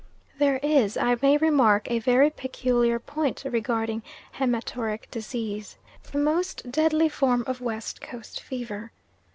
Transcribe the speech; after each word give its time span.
There 0.39 0.57
is, 0.63 0.97
I 0.97 1.15
may 1.21 1.37
remark, 1.37 1.85
a 1.91 1.99
very 1.99 2.31
peculiar 2.31 2.97
point 2.97 3.43
regarding 3.45 4.01
haematuric 4.39 5.11
disease, 5.11 5.77
the 6.11 6.17
most 6.17 6.71
deadly 6.71 7.07
form 7.07 7.43
of 7.45 7.61
West 7.61 8.01
Coast 8.01 8.41
fever. 8.41 8.91